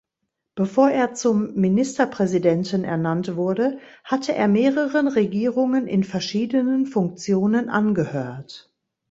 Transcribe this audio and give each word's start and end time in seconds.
Bevor 0.55 0.89
er 0.89 1.13
zum 1.13 1.53
Ministerpräsidenten 1.53 2.83
ernannt 2.83 3.35
wurde, 3.35 3.77
hatte 4.03 4.33
er 4.33 4.47
mehreren 4.47 5.07
Regierungen 5.07 5.85
in 5.85 6.03
verschiedenen 6.03 6.87
Funktionen 6.87 7.69
angehört. 7.69 8.73